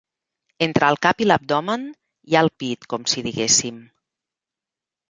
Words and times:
Entre 0.67 0.87
el 0.93 0.97
cap 1.07 1.21
i 1.25 1.27
l'abdomen 1.27 1.85
hi 1.91 2.39
ha 2.39 2.43
el 2.47 2.51
pit, 2.65 2.89
com 2.95 3.07
si 3.15 3.25
diguéssim. 3.31 3.79